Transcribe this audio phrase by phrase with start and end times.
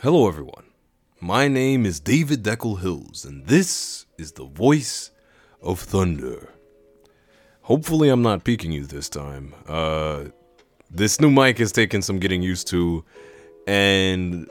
[0.00, 0.62] Hello, everyone.
[1.18, 5.10] My name is David Deckel Hills, and this is the voice
[5.60, 6.54] of thunder.
[7.62, 9.56] Hopefully, I'm not peaking you this time.
[9.66, 10.26] Uh,
[10.88, 13.04] this new mic has taken some getting used to,
[13.66, 14.48] and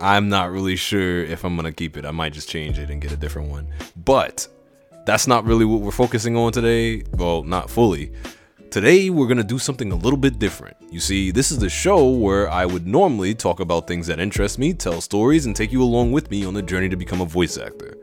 [0.00, 2.06] I'm not really sure if I'm gonna keep it.
[2.06, 3.66] I might just change it and get a different one.
[3.96, 4.46] But
[5.06, 7.02] that's not really what we're focusing on today.
[7.16, 8.12] Well, not fully.
[8.70, 10.76] Today, we're gonna do something a little bit different.
[10.92, 14.60] You see, this is the show where I would normally talk about things that interest
[14.60, 17.24] me, tell stories, and take you along with me on the journey to become a
[17.24, 17.98] voice actor.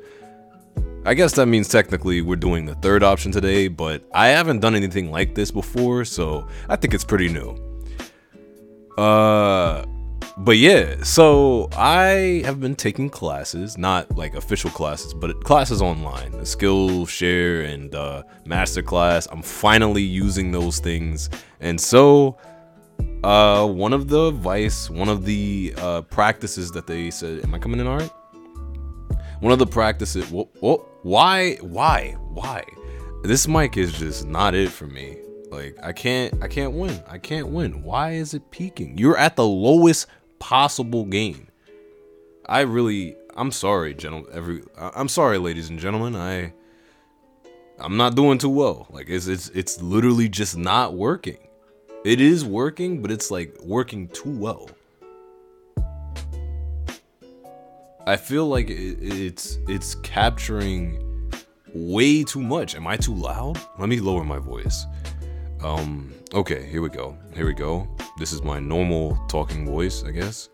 [1.06, 4.76] I guess that means technically we're doing the third option today, but I haven't done
[4.76, 7.56] anything like this before, so I think it's pretty new.
[8.98, 9.86] Uh,
[10.40, 16.32] but yeah, so I have been taking classes, not like official classes, but classes online,
[16.42, 19.28] Skillshare and uh, Masterclass.
[19.32, 21.30] I'm finally using those things,
[21.60, 22.38] and so
[23.24, 27.60] uh, one of the advice, one of the uh, practices that they said, "Am I
[27.60, 28.12] coming in all right?"
[29.40, 30.26] One of the practices.
[30.26, 31.56] Wh- wh- why?
[31.62, 32.16] Why?
[32.30, 32.64] Why?
[33.24, 35.18] This mic is just not it for me.
[35.50, 36.34] Like I can't.
[36.44, 37.02] I can't win.
[37.08, 37.82] I can't win.
[37.84, 38.98] Why is it peaking?
[38.98, 40.08] You're at the lowest
[40.40, 41.50] possible gain.
[42.46, 44.32] I really I'm sorry, gentlemen.
[44.34, 46.16] Every I'm sorry, ladies and gentlemen.
[46.16, 46.54] I
[47.80, 48.88] I'm not doing too well.
[48.90, 51.38] Like it's it's it's literally just not working.
[52.04, 54.70] It is working, but it's like working too well.
[58.08, 61.04] I feel like it, it's it's capturing
[61.76, 62.76] way too much.
[62.76, 63.60] Am I too loud?
[63.78, 64.86] Let me lower my voice.
[65.62, 67.16] Um okay, here we go.
[67.36, 67.88] Here we go.
[68.18, 70.50] This is my normal talking voice, I guess.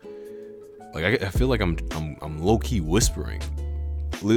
[0.92, 3.40] Like I, I feel like I'm I'm I'm low key whispering.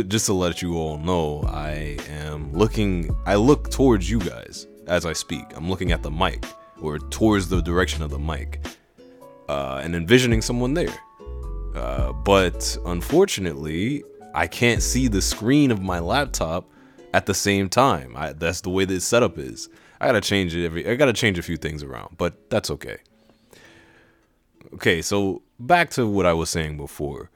[0.08, 3.16] Just to let you all know, I am looking.
[3.26, 5.46] I look towards you guys as I speak.
[5.56, 6.46] I'm looking at the mic
[6.82, 8.66] or towards the direction of the mic,
[9.50, 10.94] uh, and envisioning someone there.
[11.76, 16.70] Uh, but unfortunately, I can't see the screen of my laptop
[17.14, 18.14] at the same time.
[18.16, 19.70] I, that's the way this setup is.
[20.00, 20.88] I gotta change it every.
[20.88, 22.98] I gotta change a few things around, but that's okay.
[24.74, 27.30] Okay, so back to what I was saying before.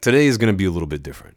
[0.00, 1.36] Today is gonna be a little bit different.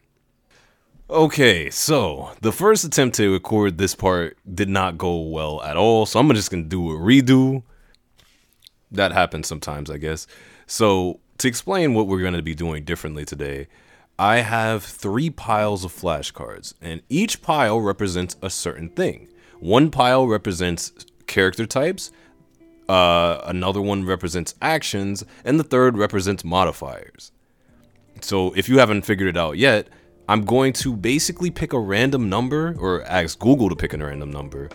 [1.09, 6.06] Okay, so the first attempt to record this part did not go well at all,
[6.06, 7.63] so I'm just gonna do a redo.
[8.91, 10.25] That happens sometimes, I guess.
[10.68, 13.68] So to explain what we're gonna be doing differently today,
[14.18, 19.28] I have three piles of flashcards, and each pile represents a certain thing.
[19.59, 20.91] One pile represents
[21.28, 22.12] character types,
[22.89, 27.31] uh, another one represents actions, and the third represents modifiers.
[28.22, 29.88] So if you haven't figured it out yet,
[30.27, 34.31] I'm going to basically pick a random number or ask Google to pick a random
[34.31, 34.69] number,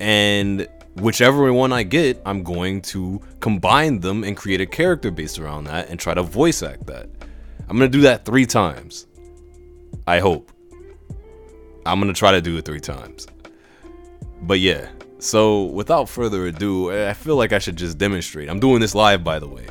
[0.00, 0.66] and
[0.96, 5.64] whichever one I get, I'm going to combine them and create a character based around
[5.64, 7.08] that and try to voice act that.
[7.68, 9.06] I'm gonna do that three times.
[10.06, 10.50] I hope.
[11.86, 13.26] I'm gonna try to do it three times.
[14.42, 14.88] But yeah,
[15.20, 18.48] so without further ado, I feel like I should just demonstrate.
[18.48, 19.66] I'm doing this live, by the way.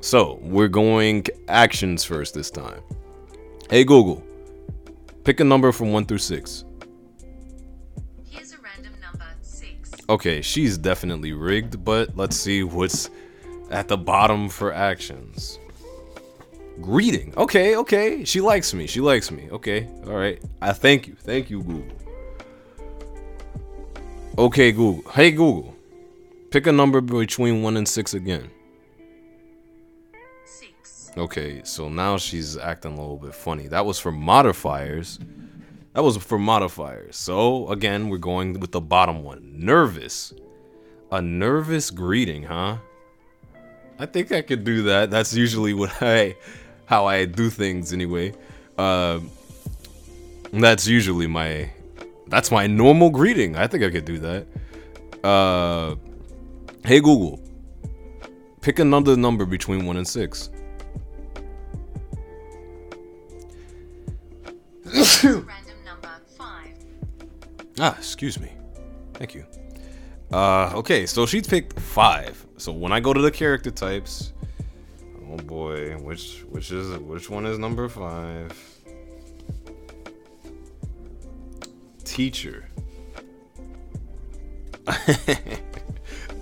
[0.00, 2.80] So we're going actions first this time.
[3.70, 4.22] Hey Google,
[5.24, 6.64] pick a number from 1 through 6.
[8.28, 9.90] Here's a random number, 6.
[10.08, 13.10] Okay, she's definitely rigged, but let's see what's
[13.70, 15.58] at the bottom for actions.
[16.80, 17.32] Greeting.
[17.36, 18.24] Okay, okay.
[18.24, 18.86] She likes me.
[18.86, 19.48] She likes me.
[19.50, 19.88] Okay.
[20.06, 20.42] All right.
[20.60, 21.14] I thank you.
[21.14, 21.96] Thank you, Google.
[24.36, 25.08] Okay, Google.
[25.12, 25.76] Hey, Google.
[26.50, 28.50] Pick a number between 1 and 6 again.
[30.44, 31.12] 6.
[31.16, 33.68] Okay, so now she's acting a little bit funny.
[33.68, 35.20] That was for modifiers.
[35.92, 37.14] That was for modifiers.
[37.16, 39.52] So, again, we're going with the bottom one.
[39.54, 40.32] Nervous.
[41.12, 42.78] A nervous greeting, huh?
[44.00, 45.12] I think I could do that.
[45.12, 46.34] That's usually what I
[46.86, 48.34] how I do things anyway.
[48.76, 49.20] Uh,
[50.52, 51.70] that's usually my
[52.28, 53.56] that's my normal greeting.
[53.56, 54.46] I think I could do that.
[55.26, 55.96] Uh,
[56.84, 57.40] hey Google,
[58.60, 60.50] pick another number between one and six.
[64.92, 66.46] Here's a random number, 5.
[67.80, 68.52] Ah, excuse me.
[69.14, 69.44] Thank you.
[70.32, 72.44] Uh, okay, so she picked five.
[72.56, 74.32] So when I go to the character types,
[75.30, 78.73] oh boy, which which is which one is number five?
[82.04, 82.68] Teacher.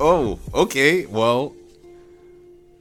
[0.01, 1.07] oh, okay.
[1.07, 1.55] Well,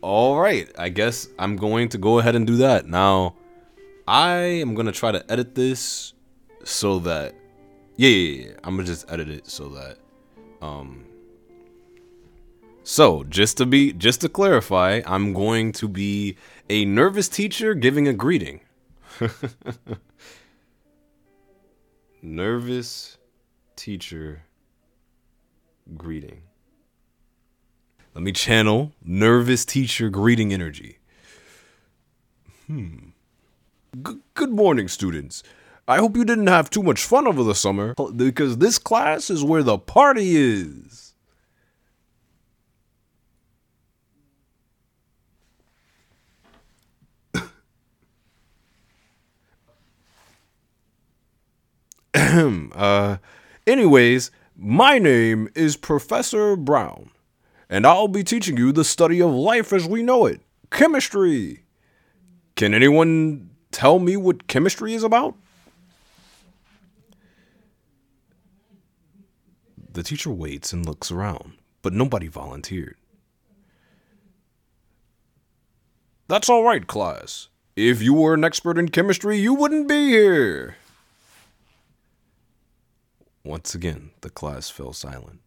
[0.02, 0.70] all right.
[0.78, 3.36] I guess I'm going to go ahead and do that now.
[4.08, 6.14] I am gonna try to edit this
[6.64, 7.36] so that
[7.98, 8.52] yeah, yeah, yeah.
[8.64, 9.98] I'm gonna just edit it so that
[10.62, 11.06] um
[12.84, 16.36] So, just to be just to clarify, I'm going to be
[16.70, 18.62] a nervous teacher giving a greeting.
[22.22, 23.18] nervous
[23.76, 24.44] teacher
[25.98, 26.44] greeting.
[28.14, 31.00] Let me channel nervous teacher greeting energy.
[32.68, 33.10] Hmm.
[34.06, 35.44] G- good morning, students.
[35.88, 39.44] I hope you didn't have too much fun over the summer because this class is
[39.44, 41.11] where the party is.
[52.76, 53.18] uh,
[53.68, 57.12] anyways, my name is Professor Brown,
[57.70, 60.40] and I'll be teaching you the study of life as we know it
[60.70, 61.64] chemistry.
[62.56, 65.36] Can anyone tell me what chemistry is about?
[69.92, 72.96] The teacher waits and looks around, but nobody volunteered.
[76.30, 77.50] That's all right, class.
[77.76, 80.78] If you were an expert in chemistry, you wouldn't be here.
[83.44, 85.40] Once again, the class fell silent.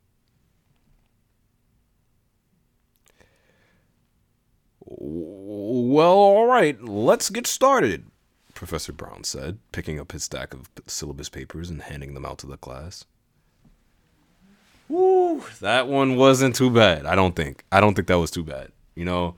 [4.86, 8.06] Well, all right, let's get started,
[8.52, 12.46] Professor Brown said, picking up his stack of syllabus papers and handing them out to
[12.46, 13.04] the class.
[14.88, 17.06] Woo, that one wasn't too bad.
[17.06, 17.64] I don't think.
[17.72, 18.70] I don't think that was too bad.
[18.94, 19.34] You know,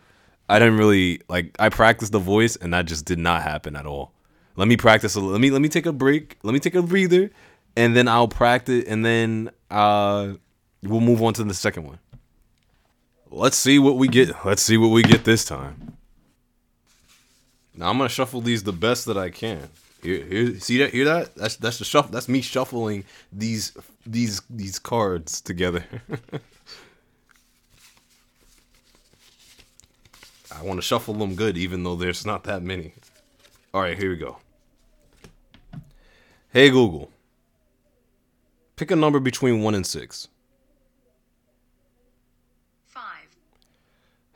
[0.49, 3.87] I didn't really like I practiced the voice and that just did not happen at
[3.87, 4.13] all.
[4.57, 6.39] Let me practice a let me let me take a break.
[6.43, 7.31] Let me take a breather
[7.77, 10.33] and then I'll practice, and then uh,
[10.83, 11.99] we'll move on to the second one.
[13.31, 14.45] Let's see what we get.
[14.45, 15.97] Let's see what we get this time.
[17.75, 19.69] Now I'm gonna shuffle these the best that I can.
[20.03, 20.93] Here, here, see that?
[20.95, 21.35] Hear that?
[21.35, 22.13] That's that's the shuffle.
[22.13, 23.77] That's me shuffling these
[24.07, 25.85] these these cards together.
[30.51, 32.95] I want to shuffle them good, even though there's not that many.
[33.75, 34.39] All right, here we go.
[36.51, 37.11] Hey Google.
[38.77, 40.29] Pick a number between 1 and 6.
[42.87, 43.03] 5.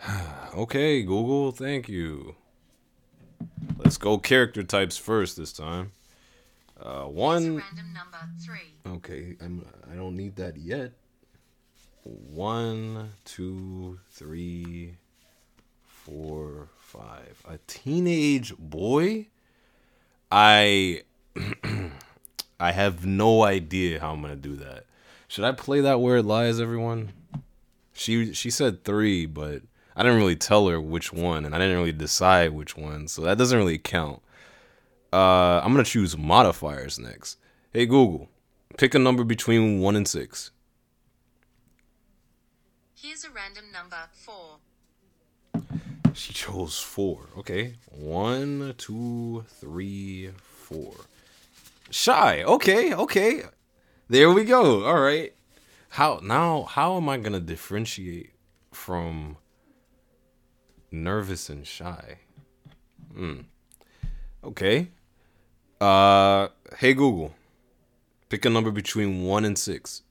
[0.53, 2.35] Okay, Google, thank you.
[3.79, 5.93] Let's go character types first this time.
[6.81, 7.57] Uh, one.
[7.57, 8.59] random number 3.
[8.95, 9.65] Okay, I'm.
[9.91, 10.93] I don't need that yet.
[12.03, 14.97] One, two, three,
[15.85, 17.43] four, five.
[17.49, 19.29] A teenage boy.
[20.33, 21.03] I.
[22.61, 24.85] I have no idea how I'm gonna do that.
[25.29, 27.13] Should I play that where it lies, everyone?
[27.95, 29.63] She she said three, but
[29.97, 33.23] I didn't really tell her which one, and I didn't really decide which one, so
[33.23, 34.21] that doesn't really count.
[35.13, 37.39] Uh, I'm gonna choose modifiers next.
[37.73, 38.29] Hey Google,
[38.77, 40.51] pick a number between one and six.
[42.95, 44.59] Here's a random number 4.
[46.13, 47.29] She chose four.
[47.39, 50.93] Okay, one, two, three, four.
[51.91, 52.43] Shy.
[52.45, 53.43] Okay, okay.
[54.09, 54.85] There we go.
[54.85, 55.35] All right.
[55.91, 56.63] How now?
[56.63, 58.33] How am I gonna differentiate
[58.73, 59.37] from
[60.93, 62.19] nervous and shy?
[63.13, 63.41] Hmm.
[64.45, 64.93] Okay.
[65.81, 66.49] Uh.
[66.79, 67.35] Hey Google.
[68.29, 70.03] Pick a number between one and six.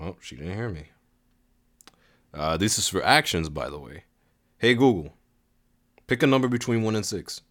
[0.00, 0.86] Oh, she didn't hear me.
[2.32, 4.04] Uh, this is for actions, by the way.
[4.56, 5.12] Hey Google.
[6.06, 7.42] Pick a number between one and six.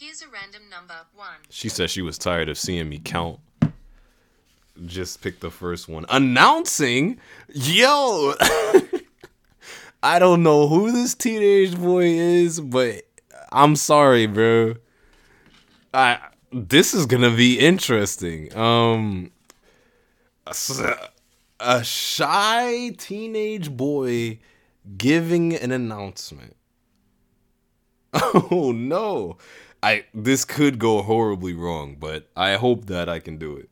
[0.00, 1.28] Here's a random number 1.
[1.50, 3.38] She said she was tired of seeing me count.
[4.86, 6.06] Just pick the first one.
[6.08, 7.18] Announcing?
[7.52, 8.32] Yo!
[10.02, 13.02] I don't know who this teenage boy is, but
[13.52, 14.76] I'm sorry, bro.
[15.92, 16.18] I
[16.50, 18.56] this is gonna be interesting.
[18.56, 19.32] Um
[21.60, 24.38] a shy teenage boy
[24.96, 26.56] giving an announcement.
[28.50, 29.36] Oh no.
[29.82, 33.70] I this could go horribly wrong, but I hope that I can do it.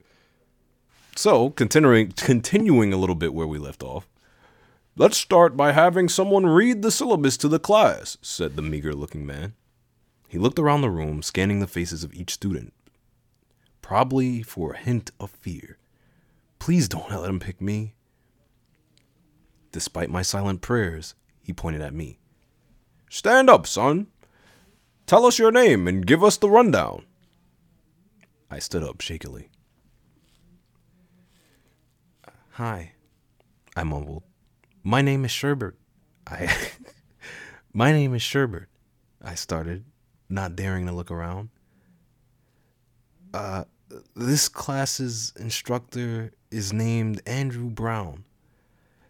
[1.17, 4.09] So, continuing continuing a little bit where we left off.
[4.97, 9.55] Let's start by having someone read the syllabus to the class, said the meager-looking man.
[10.29, 12.73] He looked around the room, scanning the faces of each student,
[13.81, 15.79] probably for a hint of fear.
[16.59, 17.95] Please don't let him pick me.
[19.71, 22.19] Despite my silent prayers, he pointed at me.
[23.09, 24.09] Stand up, son.
[25.09, 27.07] Tell us your name and give us the rundown.
[28.51, 29.49] I stood up shakily.
[32.51, 32.93] Hi,
[33.75, 34.25] I mumbled.
[34.83, 35.77] My name is Sherbert.
[36.27, 36.55] I.
[37.73, 38.67] My name is Sherbert.
[39.23, 39.87] I started,
[40.29, 41.49] not daring to look around.
[43.33, 43.65] Uh,
[44.15, 48.25] this class's instructor is named Andrew Brown.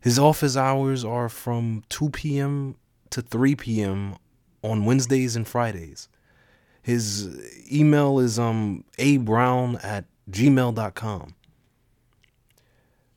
[0.01, 2.77] His office hours are from 2 p.m.
[3.11, 4.17] to 3 p.m.
[4.63, 6.09] on Wednesdays and Fridays.
[6.83, 7.29] His
[7.71, 11.35] email is um abrown at gmail.com.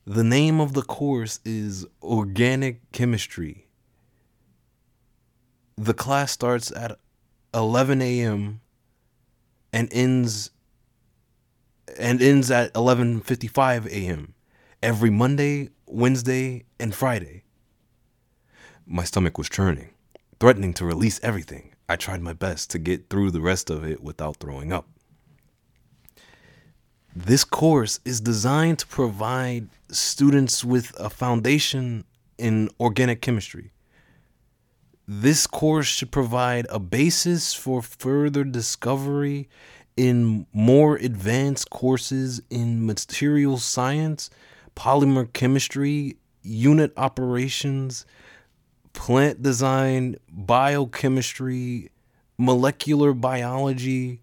[0.05, 3.67] The name of the course is Organic Chemistry.
[5.77, 6.97] The class starts at
[7.53, 8.61] 11 a.m.
[9.71, 10.51] and ends
[11.99, 14.33] and ends at 11:55 a.m.
[14.81, 17.43] every Monday, Wednesday, and Friday.
[18.85, 19.89] My stomach was churning,
[20.41, 21.71] threatening to release everything.
[21.87, 24.87] I tried my best to get through the rest of it without throwing up.
[27.15, 32.05] This course is designed to provide students with a foundation
[32.39, 33.71] in organic chemistry.
[35.07, 39.47] This course should provide a basis for further discovery
[39.95, 44.31] in more advanced courses in material science,
[44.75, 48.07] polymer chemistry, unit operations,
[48.93, 51.89] plant design, biochemistry,
[52.37, 54.21] molecular biology,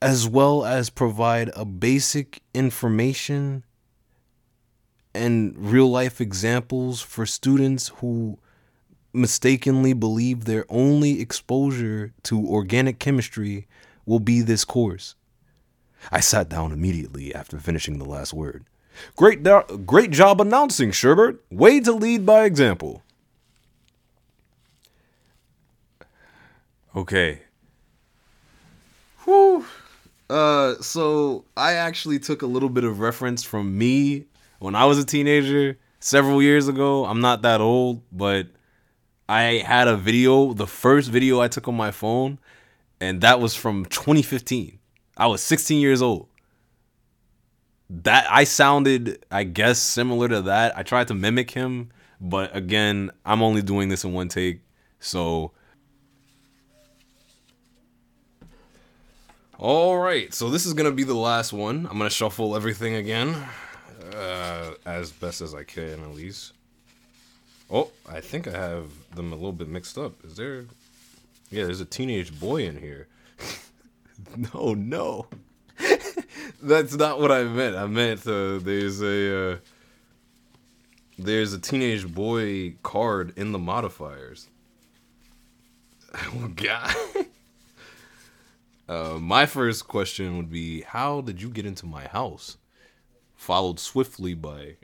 [0.00, 3.64] as well as provide a basic information
[5.14, 8.38] and real life examples for students who
[9.12, 13.66] mistakenly believe their only exposure to organic chemistry
[14.06, 15.14] will be this course.
[16.10, 18.64] I sat down immediately after finishing the last word.
[19.16, 21.38] Great, do- great job announcing, Sherbert.
[21.50, 23.02] Way to lead by example.
[26.94, 27.40] Okay.
[29.24, 29.64] Whew.
[30.28, 34.26] Uh, so I actually took a little bit of reference from me
[34.58, 37.04] when I was a teenager several years ago.
[37.06, 38.48] I'm not that old, but
[39.28, 42.38] I had a video, the first video I took on my phone,
[43.00, 44.78] and that was from 2015.
[45.16, 46.28] I was 16 years old.
[47.88, 50.76] That I sounded, I guess, similar to that.
[50.76, 54.60] I tried to mimic him, but again, I'm only doing this in one take.
[55.00, 55.52] So
[59.62, 61.86] All right, so this is gonna be the last one.
[61.88, 63.32] I'm gonna shuffle everything again,
[64.12, 66.52] uh, as best as I can, at least.
[67.70, 70.14] Oh, I think I have them a little bit mixed up.
[70.24, 70.64] Is there?
[71.52, 73.06] Yeah, there's a teenage boy in here.
[74.52, 75.26] no, no,
[76.60, 77.76] that's not what I meant.
[77.76, 79.56] I meant uh, there's a uh,
[81.20, 84.48] there's a teenage boy card in the modifiers.
[86.34, 86.96] Oh God.
[88.92, 92.58] Uh, my first question would be How did you get into my house?
[93.34, 94.76] Followed swiftly by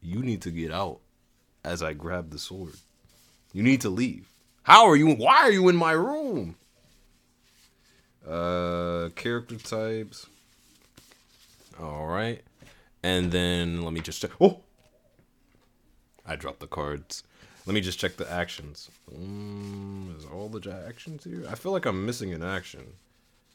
[0.00, 1.00] You need to get out
[1.64, 2.74] as I grab the sword.
[3.52, 4.28] You need to leave.
[4.62, 5.14] How are you?
[5.14, 6.54] Why are you in my room?
[8.24, 10.28] Uh, character types.
[11.80, 12.40] All right.
[13.02, 14.30] And then let me just check.
[14.40, 14.60] Oh!
[16.24, 17.24] I dropped the cards.
[17.64, 18.90] Let me just check the actions.
[19.14, 21.44] Mm, is all the actions here?
[21.48, 22.94] I feel like I'm missing an action.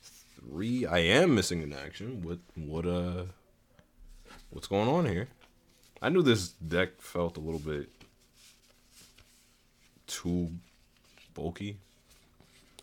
[0.01, 0.85] Three.
[0.85, 2.21] I am missing an action.
[2.21, 2.39] What?
[2.55, 2.85] What?
[2.85, 3.23] Uh.
[4.49, 5.27] What's going on here?
[6.01, 7.89] I knew this deck felt a little bit
[10.05, 10.51] too
[11.33, 11.77] bulky.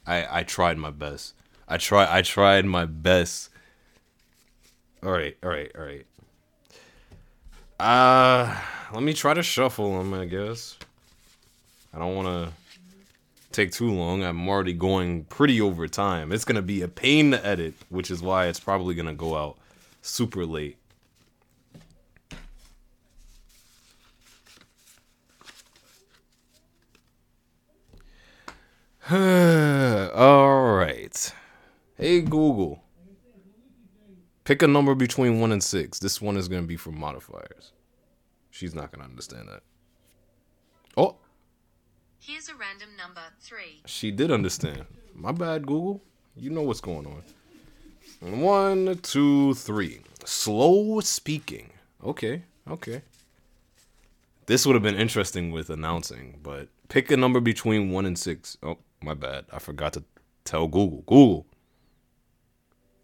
[0.07, 1.35] I I tried my best.
[1.66, 2.07] I try.
[2.19, 3.49] I tried my best.
[5.02, 5.37] All right.
[5.43, 5.73] All right.
[5.75, 6.07] All right.
[7.81, 8.57] Uh,
[8.93, 10.12] let me try to shuffle them.
[10.12, 10.76] I guess.
[11.95, 12.53] I don't want to
[13.53, 14.25] take too long.
[14.25, 16.33] I'm already going pretty over time.
[16.33, 19.15] It's going to be a pain to edit, which is why it's probably going to
[19.15, 19.59] go out
[20.03, 20.77] super late.
[29.11, 31.33] All right.
[31.97, 32.83] Hey Google.
[34.45, 35.99] Pick a number between 1 and 6.
[36.01, 37.73] This one is going to be for modifiers.
[38.51, 39.63] She's not going to understand that.
[40.97, 41.17] Oh,
[42.26, 43.83] Here's a random number 3.
[43.85, 44.87] She did understand.
[45.14, 46.00] My bad, Google.
[46.35, 48.40] You know what's going on.
[48.40, 50.00] One, two, three.
[50.25, 51.69] Slow speaking.
[52.02, 53.02] Okay, okay.
[54.47, 58.57] This would have been interesting with announcing, but pick a number between one and six.
[58.62, 59.45] Oh, my bad.
[59.52, 60.04] I forgot to
[60.47, 61.02] tell Google.
[61.02, 61.47] Google.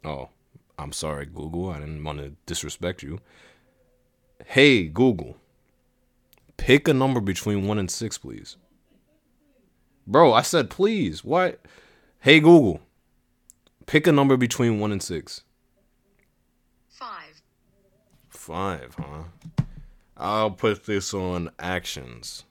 [0.02, 0.30] Oh,
[0.78, 1.68] I'm sorry, Google.
[1.68, 3.18] I didn't want to disrespect you.
[4.46, 5.36] Hey, Google.
[6.56, 8.56] Pick a number between one and six, please.
[10.06, 11.24] Bro, I said please.
[11.24, 11.60] What?
[12.20, 12.80] Hey Google.
[13.86, 15.42] Pick a number between one and six.
[16.88, 17.42] 5.
[18.28, 19.64] Five, huh?
[20.16, 22.44] I'll put this on actions.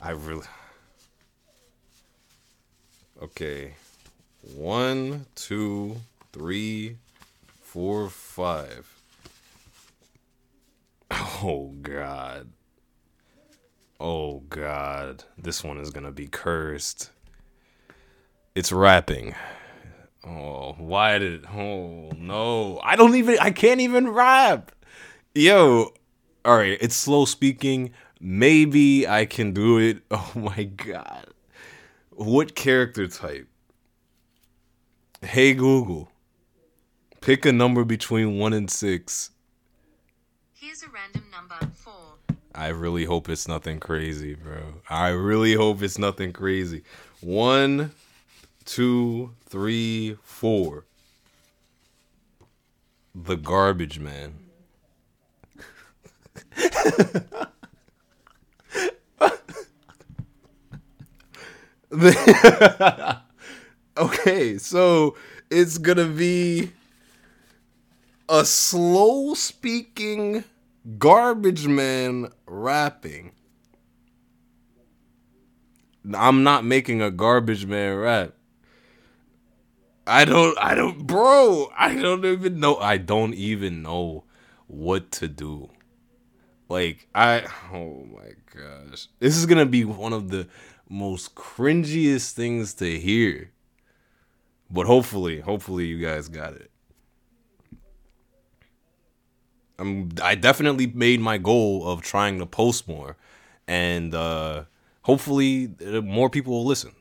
[0.00, 0.46] I really.
[3.22, 3.74] Okay.
[4.54, 5.96] One, two,
[6.32, 6.96] three,
[7.60, 8.96] four, five.
[11.42, 12.50] Oh god.
[14.00, 15.24] Oh god.
[15.36, 17.10] This one is gonna be cursed.
[18.54, 19.34] It's rapping.
[20.26, 22.80] Oh, why did it oh no.
[22.82, 24.72] I don't even I can't even rap.
[25.34, 25.92] Yo.
[26.48, 27.90] Alright, it's slow speaking.
[28.18, 29.98] Maybe I can do it.
[30.10, 31.26] Oh my god.
[32.08, 33.48] What character type?
[35.20, 36.10] Hey Google.
[37.20, 39.30] Pick a number between one and six.
[40.54, 41.79] Here's a random number 4.
[42.54, 44.82] I really hope it's nothing crazy, bro.
[44.88, 46.82] I really hope it's nothing crazy.
[47.20, 47.92] One,
[48.64, 50.84] two, three, four.
[53.14, 54.34] The garbage man.
[63.96, 65.16] okay, so
[65.50, 66.70] it's gonna be
[68.28, 70.44] a slow speaking
[70.98, 73.32] garbage man rapping.
[76.14, 78.32] I'm not making a garbage man rap.
[80.06, 84.24] I don't I don't bro, I don't even know I don't even know
[84.66, 85.70] what to do.
[86.68, 89.08] Like I oh my gosh.
[89.18, 90.48] This is going to be one of the
[90.88, 93.52] most cringiest things to hear.
[94.70, 96.69] But hopefully, hopefully you guys got it.
[99.80, 103.16] I'm I definitely made my goal of trying to post more
[103.66, 104.64] and uh
[105.02, 106.92] hopefully uh, more people will listen.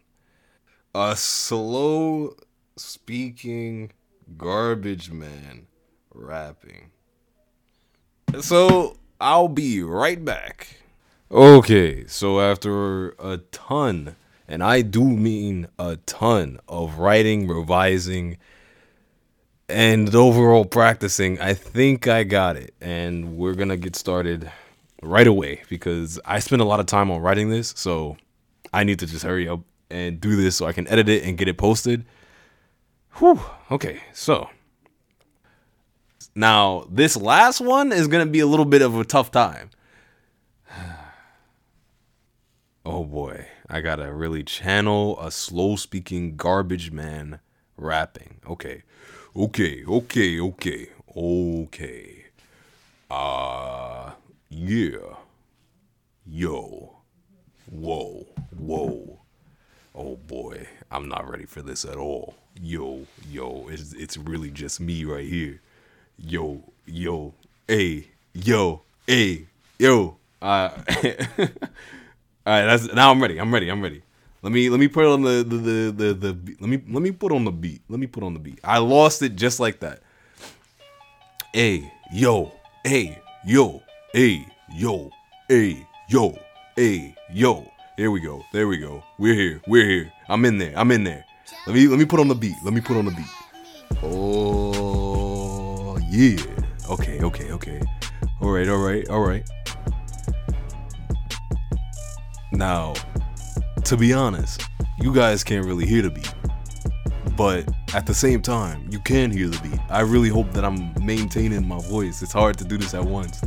[0.95, 2.35] A slow
[2.77, 3.91] speaking
[4.37, 5.67] garbage man
[6.13, 6.91] rapping.
[8.41, 10.79] So I'll be right back.
[11.31, 14.15] Okay, so after a ton,
[14.47, 18.37] and I do mean a ton of writing, revising,
[19.69, 22.73] and overall practicing, I think I got it.
[22.81, 24.51] And we're gonna get started
[25.01, 28.17] right away because I spent a lot of time on writing this, so
[28.73, 31.37] I need to just hurry up and do this so I can edit it and
[31.37, 32.05] get it posted.
[33.15, 33.39] Whew.
[33.71, 34.49] Okay, so
[36.35, 39.69] now this last one is gonna be a little bit of a tough time.
[42.85, 47.39] Oh boy, I gotta really channel a slow speaking garbage man
[47.77, 48.39] rapping.
[48.47, 48.83] Okay,
[49.39, 52.25] okay, okay, okay, okay.
[53.09, 54.11] Uh,
[54.49, 55.15] yeah.
[56.25, 56.95] Yo.
[57.71, 58.25] Whoa,
[58.57, 59.19] whoa.
[59.95, 62.35] Oh boy, I'm not ready for this at all.
[62.61, 65.61] Yo, yo, it's, it's really just me right here.
[66.17, 67.33] Yo, yo,
[67.67, 69.47] hey, yo, hey,
[69.77, 70.17] yo.
[70.41, 70.69] Uh,
[72.45, 73.39] All right, that's now I'm ready.
[73.39, 73.69] I'm ready.
[73.69, 74.01] I'm ready.
[74.41, 77.11] Let me let me put on the the the the, the let me let me
[77.11, 77.81] put on the beat.
[77.89, 78.59] Let me put on the beat.
[78.63, 80.01] I lost it just like that.
[81.53, 82.53] Hey, yo,
[82.85, 83.81] hey, yo,
[84.13, 85.11] hey, yo,
[85.49, 86.37] hey, yo,
[86.75, 87.69] hey, yo.
[87.97, 88.41] Here we go.
[88.53, 89.03] There we go.
[89.17, 89.61] We're here.
[89.67, 90.13] We're here.
[90.29, 90.71] I'm in there.
[90.77, 91.25] I'm in there.
[91.67, 92.55] Let me let me put on the beat.
[92.63, 93.27] Let me put on the beat.
[94.01, 96.39] Oh yeah.
[96.89, 97.81] Okay, okay, okay.
[98.39, 99.45] All right, all right, all right.
[102.53, 102.93] Now,
[103.89, 104.61] to be honest,
[105.01, 106.31] you guys can't really hear the beat.
[107.35, 109.79] But at the same time, you can hear the beat.
[109.89, 112.21] I really hope that I'm maintaining my voice.
[112.21, 113.41] It's hard to do this at once.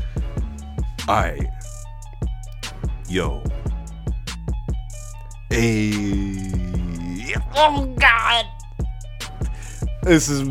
[1.09, 1.46] Alright.
[3.09, 3.40] Yo.
[5.48, 7.35] Hey.
[7.55, 8.44] Oh god.
[10.02, 10.48] This is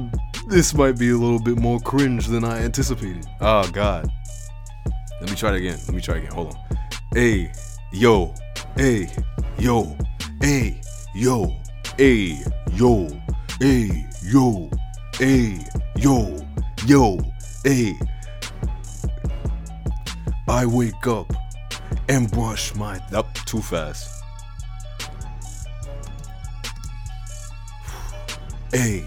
[0.48, 3.26] this might be a little bit more cringe than I anticipated.
[3.42, 4.10] Oh god.
[5.20, 5.80] Let me try it again.
[5.86, 6.32] Let me try it again.
[6.32, 6.78] Hold on.
[7.14, 7.52] Hey,
[7.92, 8.34] yo,
[8.78, 9.10] hey,
[9.58, 9.98] yo,
[10.42, 10.82] hey,
[11.14, 11.56] yo,
[11.98, 13.08] hey, yo,
[13.60, 14.70] hey, yo,
[15.18, 15.60] hey,
[15.96, 16.38] yo,
[16.86, 17.18] yo,
[17.64, 17.98] hey.
[20.48, 21.32] I wake up
[22.10, 24.10] and brush my up too fast.
[28.74, 29.04] Hey,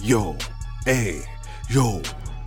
[0.00, 0.36] yo,
[0.84, 1.22] hey,
[1.68, 2.00] yo,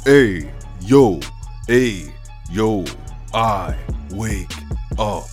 [0.05, 1.19] hey, yo,
[1.67, 2.13] hey,
[2.49, 2.85] yo.
[3.33, 3.77] I
[4.11, 4.51] wake
[4.97, 5.23] up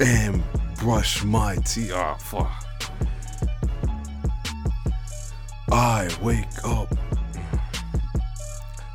[0.00, 0.42] and
[0.78, 1.92] brush my teeth.
[1.92, 2.64] Ah, fuck.
[5.70, 6.94] I wake up.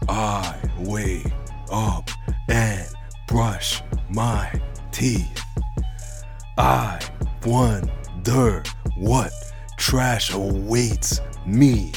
[0.07, 1.27] I wake
[1.71, 2.09] up
[2.49, 2.87] and
[3.27, 4.51] brush my
[4.91, 5.41] teeth.
[6.57, 6.99] I
[7.45, 8.63] wonder
[8.97, 9.31] what
[9.77, 11.91] trash awaits me.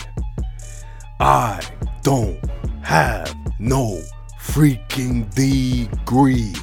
[1.20, 1.62] I
[2.02, 2.38] don't
[2.82, 4.02] have no
[4.40, 6.54] freaking degree.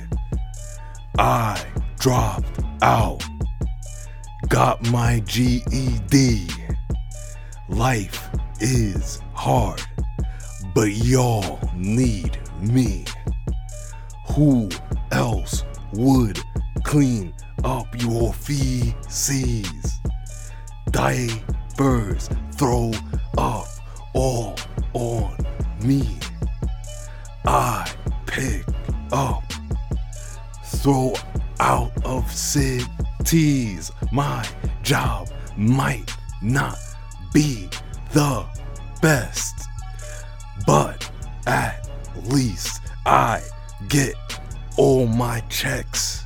[1.17, 1.63] I
[1.99, 3.23] dropped out,
[4.49, 6.47] got my GED.
[7.69, 9.81] Life is hard.
[10.73, 13.05] but y'all need me.
[14.35, 14.69] Who
[15.11, 16.39] else would
[16.83, 19.91] clean up your feces?
[20.91, 22.91] Diapers throw
[23.37, 23.67] up
[24.13, 24.55] all
[24.93, 25.37] on
[25.81, 26.17] me.
[27.45, 27.91] I
[28.25, 28.65] pick
[29.11, 29.43] up,
[30.65, 31.13] throw
[31.59, 33.91] out of cities.
[34.11, 34.45] My
[34.81, 36.77] job might not
[37.33, 37.69] be
[38.11, 38.45] the
[39.01, 39.67] best,
[40.65, 41.09] but
[41.47, 41.87] at
[42.25, 43.41] least I
[43.89, 44.15] get
[44.77, 46.23] all my checks.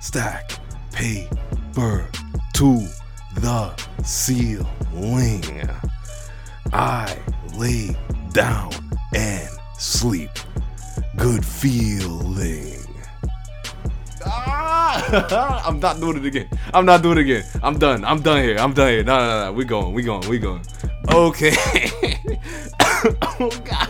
[0.00, 0.52] Stack
[0.92, 2.08] paper
[2.54, 2.86] to
[3.36, 3.72] the
[4.04, 5.44] ceiling.
[6.72, 7.16] I
[7.56, 7.96] lay
[8.32, 8.72] down
[9.14, 10.30] and sleep.
[11.16, 12.83] Good feeling.
[15.30, 16.48] I'm not doing it again.
[16.72, 17.44] I'm not doing it again.
[17.62, 18.04] I'm done.
[18.04, 18.56] I'm done here.
[18.58, 19.04] I'm done here.
[19.04, 19.44] No, no, no.
[19.46, 19.52] no.
[19.52, 19.94] We going.
[19.94, 20.28] We going.
[20.28, 20.62] We going.
[21.12, 21.54] Okay.
[23.22, 23.88] oh God.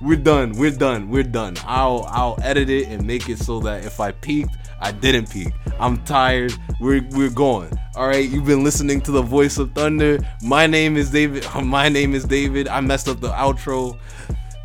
[0.00, 0.52] We're done.
[0.52, 1.08] We're done.
[1.08, 1.56] We're done.
[1.64, 5.52] I'll I'll edit it and make it so that if I peaked, I didn't peak.
[5.80, 6.52] I'm tired.
[6.80, 7.72] We're we're going.
[7.96, 8.28] All right.
[8.28, 10.20] You've been listening to the voice of thunder.
[10.40, 11.44] My name is David.
[11.64, 12.68] My name is David.
[12.68, 13.98] I messed up the outro.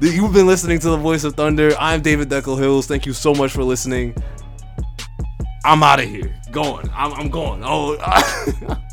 [0.02, 1.72] You've been listening to the voice of thunder.
[1.80, 2.86] I'm David Deckel Hills.
[2.86, 4.14] Thank you so much for listening.
[5.66, 6.32] I'm out of here.
[6.52, 6.88] Going.
[6.94, 7.64] I'm, I'm going.
[7.66, 7.98] Oh.